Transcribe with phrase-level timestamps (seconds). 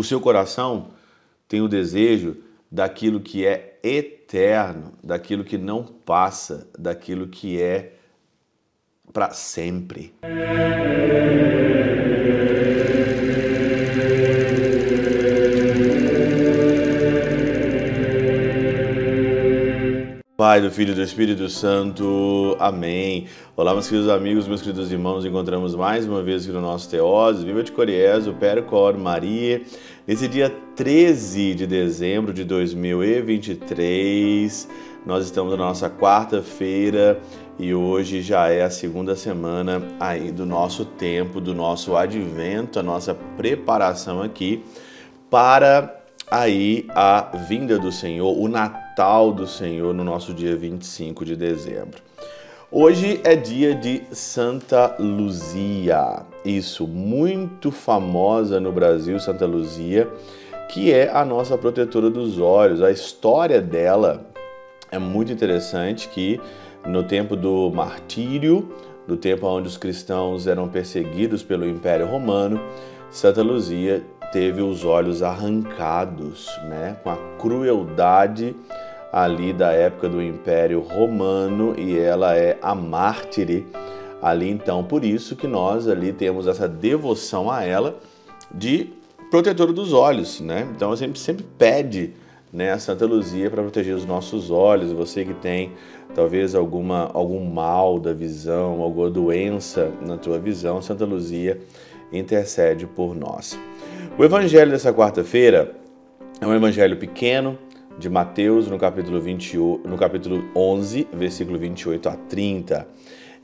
[0.00, 0.92] O seu coração
[1.46, 2.38] tem o desejo
[2.72, 7.96] daquilo que é eterno, daquilo que não passa, daquilo que é
[9.12, 10.14] para sempre.
[20.50, 22.56] Pai, do Filho e do Espírito Santo.
[22.58, 23.28] Amém.
[23.56, 25.24] Olá, meus queridos amigos, meus queridos irmãos.
[25.24, 27.44] Encontramos mais uma vez aqui no nosso Teose.
[27.44, 29.62] Viva de Coriezo, Percor, Maria.
[30.04, 34.68] Nesse dia 13 de dezembro de 2023,
[35.06, 37.20] nós estamos na nossa quarta-feira
[37.56, 42.82] e hoje já é a segunda semana aí do nosso tempo, do nosso advento, a
[42.82, 44.64] nossa preparação aqui
[45.30, 45.96] para
[46.28, 52.02] aí a vinda do Senhor, o Natal do Senhor no nosso dia 25 de dezembro.
[52.70, 60.06] Hoje é dia de Santa Luzia, isso, muito famosa no Brasil, Santa Luzia,
[60.68, 62.82] que é a nossa protetora dos olhos.
[62.82, 64.26] A história dela
[64.92, 66.38] é muito interessante que
[66.86, 68.70] no tempo do martírio,
[69.08, 72.60] no tempo onde os cristãos eram perseguidos pelo Império Romano,
[73.10, 78.54] Santa Luzia teve os olhos arrancados, né, com a crueldade
[79.12, 83.66] ali da época do Império Romano e ela é a mártire
[84.22, 87.98] ali então por isso que nós ali temos essa devoção a ela
[88.54, 88.92] de
[89.30, 90.68] protetora dos olhos, né?
[90.74, 92.12] Então a gente sempre pede
[92.52, 94.90] né, a Santa Luzia para proteger os nossos olhos.
[94.90, 95.72] Você que tem
[96.14, 101.60] talvez alguma algum mal da visão, alguma doença na tua visão, Santa Luzia
[102.12, 103.58] intercede por nós.
[104.18, 105.76] O evangelho dessa quarta-feira
[106.40, 107.56] é um evangelho pequeno
[108.00, 112.88] de Mateus, no capítulo, 20, no capítulo 11, versículo 28 a 30.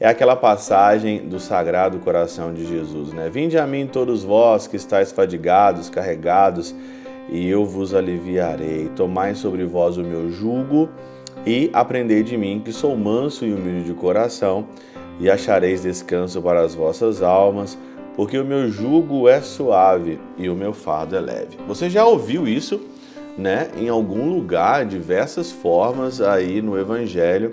[0.00, 3.28] É aquela passagem do Sagrado Coração de Jesus, né?
[3.28, 6.74] Vinde a mim todos vós que estáis fadigados, carregados,
[7.28, 8.88] e eu vos aliviarei.
[8.96, 10.88] Tomai sobre vós o meu jugo
[11.46, 14.66] e aprendei de mim, que sou manso e humilde de coração,
[15.20, 17.78] e achareis descanso para as vossas almas,
[18.16, 21.58] porque o meu jugo é suave e o meu fardo é leve.
[21.68, 22.80] Você já ouviu isso,
[23.36, 27.52] né, em algum lugar, diversas formas aí no evangelho,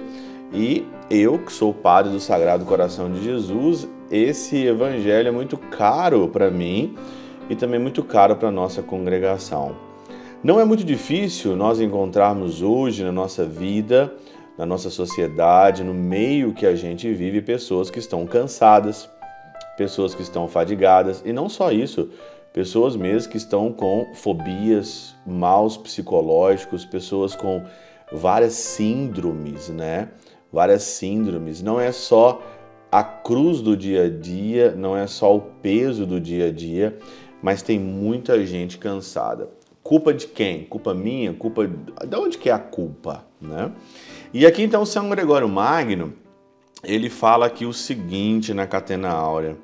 [0.53, 6.27] e eu, que sou padre do Sagrado Coração de Jesus, esse evangelho é muito caro
[6.27, 6.95] para mim
[7.49, 9.75] e também muito caro para nossa congregação.
[10.43, 14.13] Não é muito difícil nós encontrarmos hoje na nossa vida,
[14.57, 19.09] na nossa sociedade, no meio que a gente vive, pessoas que estão cansadas,
[19.77, 22.09] pessoas que estão fadigadas e não só isso,
[22.53, 27.63] pessoas mesmo que estão com fobias, maus psicológicos, pessoas com
[28.11, 30.09] várias síndromes, né?
[30.51, 31.61] Várias síndromes.
[31.61, 32.41] Não é só
[32.91, 36.95] a cruz do dia a dia, não é só o peso do dia a dia,
[37.41, 39.49] mas tem muita gente cansada.
[39.81, 40.63] Culpa de quem?
[40.65, 41.33] Culpa minha?
[41.33, 43.71] Culpa de onde que é a culpa, né?
[44.31, 46.13] E aqui então São Gregório Magno
[46.83, 49.57] ele fala aqui o seguinte na Catena Áurea: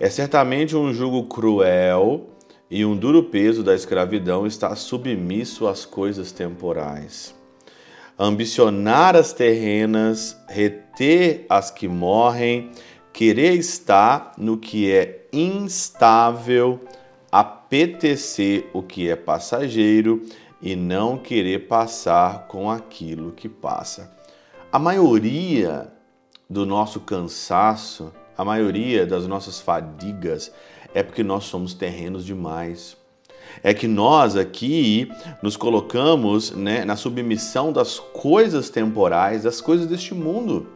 [0.00, 2.28] é certamente um jugo cruel
[2.70, 7.34] e um duro peso da escravidão está submisso às coisas temporais.
[8.18, 12.70] Ambicionar as terrenas, reter as que morrem,
[13.12, 16.80] querer estar no que é instável,
[17.30, 20.22] apetecer o que é passageiro
[20.60, 24.16] e não querer passar com aquilo que passa.
[24.70, 25.92] A maioria
[26.48, 30.52] do nosso cansaço, a maioria das nossas fadigas
[30.94, 32.96] é porque nós somos terrenos demais.
[33.64, 35.10] É que nós aqui
[35.42, 40.68] nos colocamos né, na submissão das coisas temporais, das coisas deste mundo.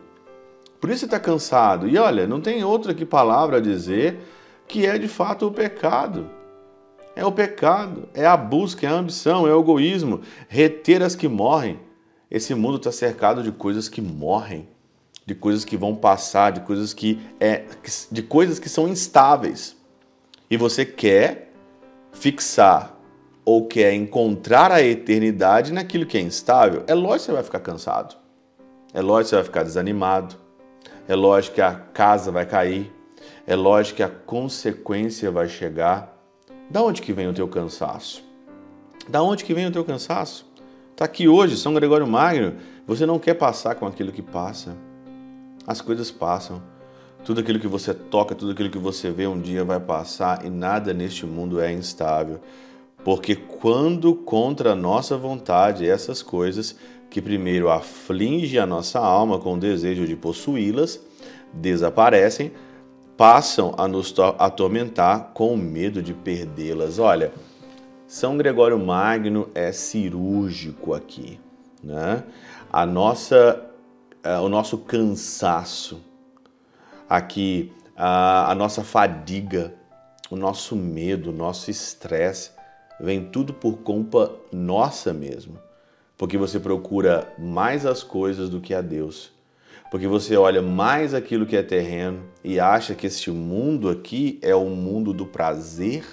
[0.81, 1.89] Por isso você está cansado.
[1.89, 4.19] E olha, não tem outra que palavra a dizer
[4.67, 6.29] que é de fato o pecado.
[7.15, 11.29] É o pecado, é a busca, é a ambição, é o egoísmo, reter as que
[11.29, 11.79] morrem.
[12.29, 14.67] Esse mundo está cercado de coisas que morrem
[15.25, 17.65] de coisas que vão passar, de coisas que é
[18.11, 19.77] de coisas que são instáveis.
[20.51, 21.53] E você quer
[22.13, 22.97] fixar
[23.45, 27.61] ou quer encontrar a eternidade naquilo que é instável, é lógico que você vai ficar
[27.61, 28.17] cansado.
[28.95, 30.37] É lógico que você vai ficar desanimado.
[31.09, 32.93] É lógico que a casa vai cair.
[33.47, 36.17] É lógico que a consequência vai chegar.
[36.71, 38.23] Da onde que vem o teu cansaço?
[39.09, 40.47] Da onde que vem o teu cansaço?
[40.93, 42.55] Está aqui hoje, São Gregório Magno.
[42.87, 44.77] Você não quer passar com aquilo que passa.
[45.67, 46.63] As coisas passam.
[47.25, 50.51] Tudo aquilo que você toca, tudo aquilo que você vê um dia vai passar e
[50.51, 52.41] nada neste mundo é instável.
[53.05, 56.77] Porque quando contra a nossa vontade essas coisas
[57.11, 61.01] que primeiro aflige a nossa alma com o desejo de possuí-las,
[61.53, 62.53] desaparecem,
[63.17, 66.99] passam a nos atormentar com o medo de perdê-las.
[66.99, 67.33] Olha,
[68.07, 71.39] São Gregório Magno é cirúrgico aqui,
[71.85, 72.25] né?
[72.73, 73.63] A nossa,
[74.25, 76.01] uh, o nosso cansaço,
[77.09, 79.75] aqui a, a nossa fadiga,
[80.31, 82.51] o nosso medo, o nosso estresse,
[83.01, 85.59] vem tudo por culpa nossa mesmo.
[86.17, 89.33] Porque você procura mais as coisas do que a Deus.
[89.91, 94.55] Porque você olha mais aquilo que é terreno e acha que este mundo aqui é
[94.55, 96.05] o mundo do prazer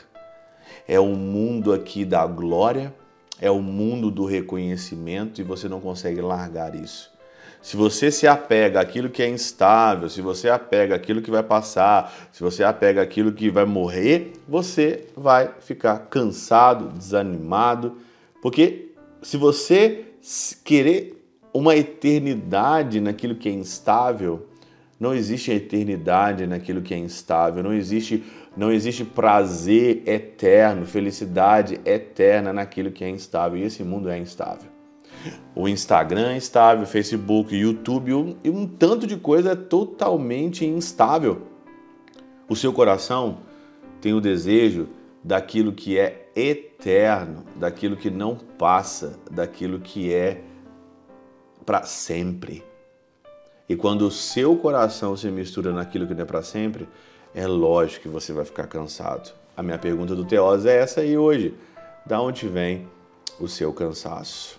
[0.89, 2.91] é o mundo aqui da glória,
[3.39, 7.11] é o mundo do reconhecimento e você não consegue largar isso.
[7.61, 12.29] Se você se apega àquilo que é instável, se você apega àquilo que vai passar,
[12.31, 17.97] se você apega àquilo que vai morrer, você vai ficar cansado, desanimado,
[18.41, 18.91] porque
[19.21, 20.05] se você
[20.63, 21.21] querer
[21.53, 24.47] uma eternidade naquilo que é instável,
[24.99, 28.23] não existe eternidade naquilo que é instável, não existe
[28.57, 33.57] não existe prazer eterno, felicidade eterna naquilo que é instável.
[33.57, 34.78] E esse mundo é instável.
[35.55, 39.55] O Instagram é instável, o Facebook, o YouTube um, e um tanto de coisa é
[39.55, 41.43] totalmente instável.
[42.47, 43.39] O seu coração
[44.01, 44.87] tem o desejo
[45.23, 50.41] daquilo que é eterno, daquilo que não passa, daquilo que é
[51.65, 52.63] para sempre.
[53.67, 56.87] E quando o seu coração se mistura naquilo que não é para sempre,
[57.35, 59.31] é lógico que você vai ficar cansado.
[59.55, 61.53] A minha pergunta do Teós é essa aí hoje.
[62.05, 62.87] Da onde vem
[63.39, 64.58] o seu cansaço?